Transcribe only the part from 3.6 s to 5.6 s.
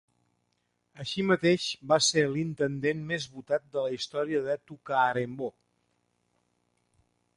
de la història de Tacuarembó.